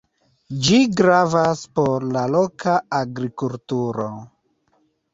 Ĝi 0.67 0.79
gravas 1.01 1.61
por 1.81 2.07
la 2.17 2.25
loka 2.39 2.77
agrikulturo. 3.05 4.11